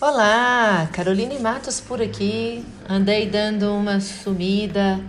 [0.00, 2.64] Olá, Caroline Matos por aqui.
[2.88, 5.00] Andei dando uma sumida,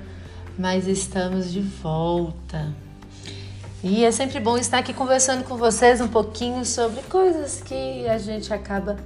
[0.57, 2.73] mas estamos de volta.
[3.83, 8.17] E é sempre bom estar aqui conversando com vocês um pouquinho sobre coisas que a
[8.17, 8.98] gente acaba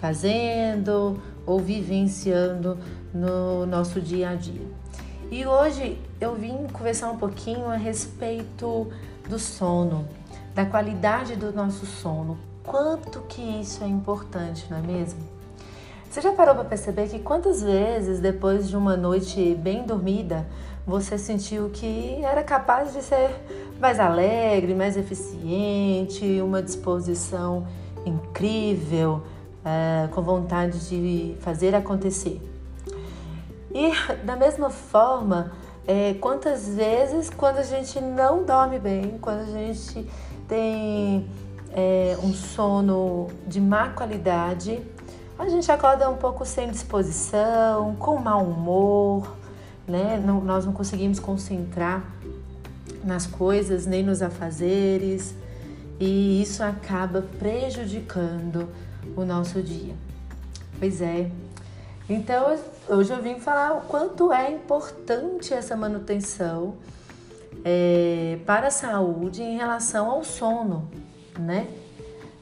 [0.00, 2.78] fazendo ou vivenciando
[3.12, 4.62] no nosso dia a dia.
[5.28, 8.92] E hoje eu vim conversar um pouquinho a respeito
[9.28, 10.06] do sono,
[10.54, 15.20] da qualidade do nosso sono, quanto que isso é importante, não é mesmo?
[16.10, 20.46] Você já parou para perceber que quantas vezes depois de uma noite bem dormida
[20.86, 23.30] você sentiu que era capaz de ser
[23.80, 27.66] mais alegre, mais eficiente, uma disposição
[28.06, 29.22] incrível,
[29.64, 32.40] é, com vontade de fazer acontecer?
[33.72, 33.90] E
[34.24, 35.52] da mesma forma,
[35.86, 40.08] é, quantas vezes quando a gente não dorme bem, quando a gente
[40.46, 41.28] tem
[41.74, 44.80] é, um sono de má qualidade,
[45.38, 49.36] a gente acorda um pouco sem disposição, com mau humor,
[49.86, 50.22] né?
[50.24, 52.04] Não, nós não conseguimos concentrar
[53.02, 55.34] nas coisas nem nos afazeres
[55.98, 58.68] e isso acaba prejudicando
[59.16, 59.94] o nosso dia.
[60.78, 61.30] Pois é.
[62.08, 62.56] Então
[62.88, 66.74] hoje eu vim falar o quanto é importante essa manutenção
[67.64, 70.88] é, para a saúde em relação ao sono,
[71.38, 71.66] né?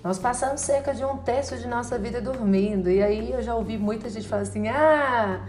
[0.03, 3.79] Nós passamos cerca de um terço de nossa vida dormindo, e aí eu já ouvi
[3.79, 5.41] muita gente falar assim: ah,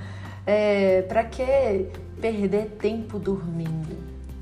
[0.46, 1.90] é, para que
[2.22, 3.98] perder tempo dormindo?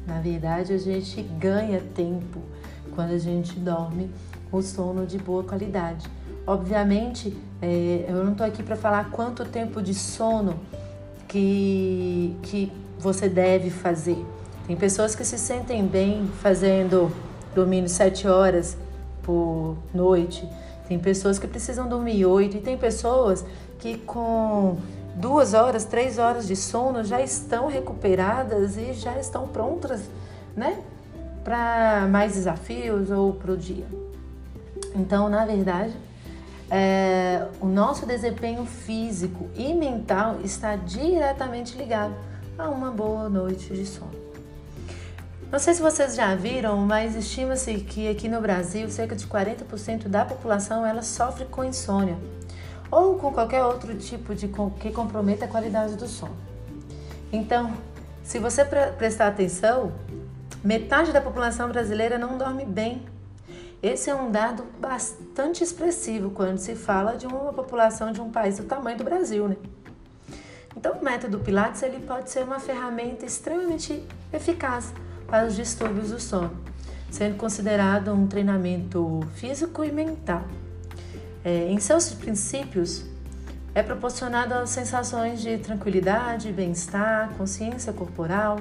[0.05, 2.41] Na verdade, a gente ganha tempo
[2.93, 4.11] quando a gente dorme
[4.51, 6.09] o sono de boa qualidade.
[6.45, 10.59] Obviamente, é, eu não estou aqui para falar quanto tempo de sono
[11.27, 14.17] que, que você deve fazer.
[14.67, 17.11] Tem pessoas que se sentem bem fazendo
[17.55, 18.77] dormindo sete horas
[19.23, 20.47] por noite.
[20.87, 23.45] Tem pessoas que precisam dormir oito e tem pessoas
[23.79, 24.77] que com
[25.15, 30.01] duas horas, três horas de sono já estão recuperadas e já estão prontas,
[30.55, 30.79] né,
[31.43, 33.85] para mais desafios ou para o dia.
[34.95, 35.93] Então, na verdade,
[36.69, 42.13] é, o nosso desempenho físico e mental está diretamente ligado
[42.57, 44.30] a uma boa noite de sono.
[45.51, 50.07] Não sei se vocês já viram, mas estima-se que aqui no Brasil cerca de 40%
[50.07, 52.17] da população ela sofre com insônia
[52.89, 56.37] ou com qualquer outro tipo de que comprometa a qualidade do sono.
[57.33, 57.73] Então,
[58.23, 59.91] se você prestar atenção,
[60.63, 63.05] metade da população brasileira não dorme bem.
[63.83, 68.57] Esse é um dado bastante expressivo quando se fala de uma população de um país
[68.57, 69.57] do tamanho do Brasil, né?
[70.77, 74.93] Então, o método Pilates ele pode ser uma ferramenta extremamente eficaz
[75.31, 76.51] para os distúrbios do sono,
[77.09, 80.43] sendo considerado um treinamento físico e mental.
[81.41, 83.05] É, em seus princípios,
[83.73, 88.57] é proporcionado sensações de tranquilidade, bem-estar, consciência corporal,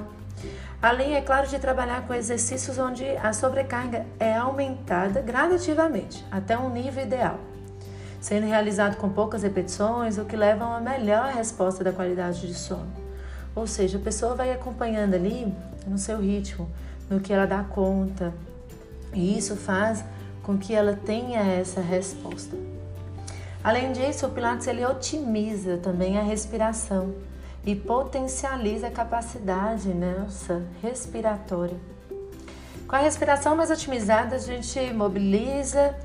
[0.81, 6.69] além, é claro, de trabalhar com exercícios onde a sobrecarga é aumentada gradativamente até um
[6.69, 7.37] nível ideal,
[8.21, 12.53] sendo realizado com poucas repetições, o que leva a uma melhor resposta da qualidade de
[12.53, 13.10] sono.
[13.55, 15.53] Ou seja, a pessoa vai acompanhando ali
[15.85, 16.69] no seu ritmo,
[17.09, 18.33] no que ela dá conta.
[19.13, 20.03] E isso faz
[20.41, 22.55] com que ela tenha essa resposta.
[23.63, 27.13] Além disso, o Pilates ele otimiza também a respiração
[27.63, 31.77] e potencializa a capacidade nossa respiratória.
[32.87, 35.95] Com a respiração mais otimizada, a gente mobiliza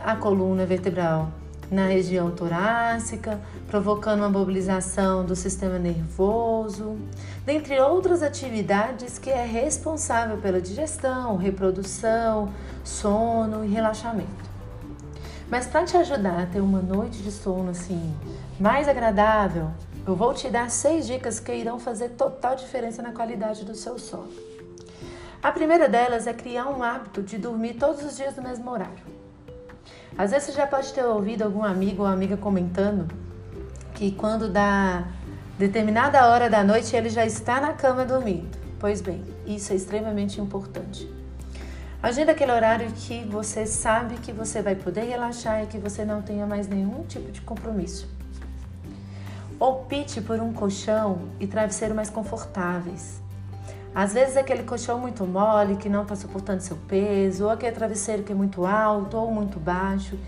[0.00, 1.30] a coluna vertebral
[1.70, 6.96] na região torácica, provocando uma mobilização do sistema nervoso,
[7.44, 12.52] dentre outras atividades que é responsável pela digestão, reprodução,
[12.84, 14.56] sono e relaxamento.
[15.48, 18.14] Mas para te ajudar a ter uma noite de sono assim
[18.58, 19.70] mais agradável,
[20.06, 23.98] eu vou te dar seis dicas que irão fazer total diferença na qualidade do seu
[23.98, 24.30] sono.
[25.42, 29.25] A primeira delas é criar um hábito de dormir todos os dias no mesmo horário.
[30.16, 33.06] Às vezes você já pode ter ouvido algum amigo ou amiga comentando
[33.94, 35.06] que quando dá
[35.58, 38.56] determinada hora da noite ele já está na cama dormindo.
[38.78, 41.10] Pois bem, isso é extremamente importante.
[42.02, 46.20] Agenda aquele horário que você sabe que você vai poder relaxar e que você não
[46.22, 48.08] tenha mais nenhum tipo de compromisso.
[49.58, 53.22] Opte por um colchão e travesseiro mais confortáveis.
[53.96, 58.22] Às vezes aquele colchão muito mole, que não está suportando seu peso, ou aquele travesseiro
[58.22, 60.18] que é muito alto ou muito baixo,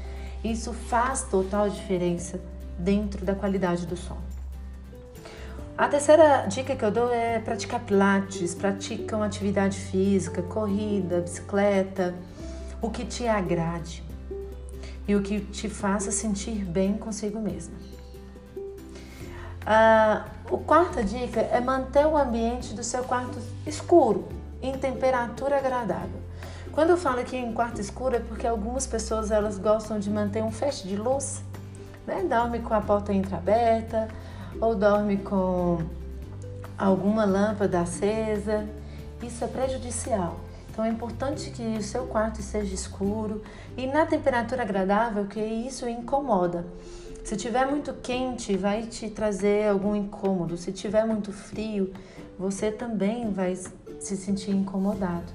[0.43, 2.41] isso faz total diferença
[2.79, 4.23] dentro da qualidade do sono.
[5.77, 12.15] A terceira dica que eu dou é praticar pilates, pratica uma atividade física, corrida, bicicleta,
[12.81, 14.03] o que te agrade.
[15.07, 17.98] e o que te faça sentir bem consigo mesma.
[19.65, 24.27] Ah, a quarta dica é manter o ambiente do seu quarto escuro,
[24.63, 26.21] em temperatura agradável.
[26.73, 30.43] Quando eu falo aqui em quarto escuro é porque algumas pessoas elas gostam de manter
[30.43, 31.43] um feixe de luz,
[32.07, 32.23] né?
[32.23, 34.09] Dorme com a porta entreaberta
[34.61, 35.79] ou dorme com
[36.79, 38.65] alguma lâmpada acesa.
[39.23, 40.37] Isso é prejudicial.
[40.71, 43.43] Então é importante que o seu quarto esteja escuro
[43.77, 46.65] e na temperatura agradável, que isso incomoda.
[47.29, 50.57] Se tiver muito quente, vai te trazer algum incômodo.
[50.57, 51.93] Se tiver muito frio,
[52.39, 55.31] você também vai se sentir incomodado.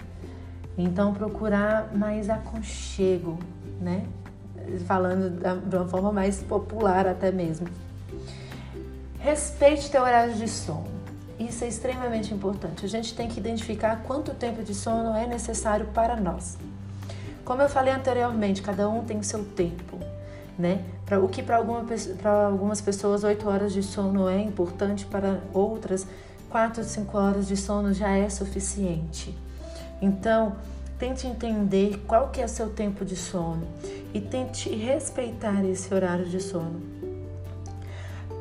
[0.76, 3.38] Então procurar mais aconchego,
[3.80, 4.08] né?
[4.88, 7.68] Falando de uma forma mais popular até mesmo.
[9.20, 10.88] Respeite teu horário de sono.
[11.38, 12.84] Isso é extremamente importante.
[12.84, 16.58] A gente tem que identificar quanto tempo de sono é necessário para nós.
[17.46, 20.00] Como eu falei anteriormente, cada um tem o seu tempo,
[20.58, 20.84] né?
[21.06, 21.86] Pra, o que para alguma,
[22.48, 26.08] algumas pessoas 8 horas de sono é importante, para outras
[26.50, 29.36] 4, 5 horas de sono já é suficiente.
[30.02, 30.56] Então,
[30.98, 33.68] tente entender qual que é o seu tempo de sono
[34.14, 36.82] e tente respeitar esse horário de sono.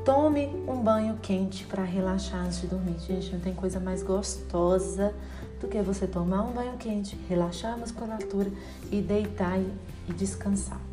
[0.05, 2.99] Tome um banho quente para relaxar antes de dormir.
[2.99, 5.15] Gente, não tem coisa mais gostosa
[5.61, 8.51] do que você tomar um banho quente, relaxar a musculatura
[8.91, 10.92] e deitar e descansar.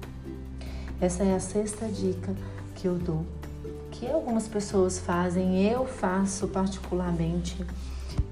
[1.01, 2.35] Essa é a sexta dica
[2.75, 3.25] que eu dou,
[3.89, 7.55] que algumas pessoas fazem, eu faço particularmente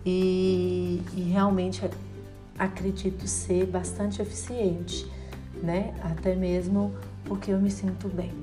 [0.06, 1.90] e, e realmente
[2.60, 5.10] acredito ser bastante eficiente,
[5.64, 5.94] né?
[6.04, 6.94] Até mesmo
[7.24, 8.34] porque eu me sinto bem.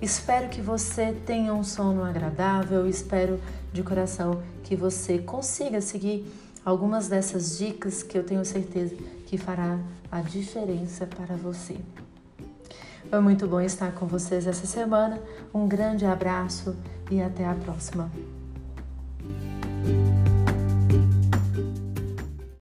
[0.00, 3.40] Espero que você tenha um sono agradável, espero
[3.72, 6.30] de coração que você consiga seguir
[6.62, 8.94] algumas dessas dicas que eu tenho certeza
[9.26, 9.78] que fará
[10.12, 11.76] a diferença para você.
[13.08, 15.20] Foi muito bom estar com vocês essa semana.
[15.54, 16.76] Um grande abraço
[17.10, 18.10] e até a próxima.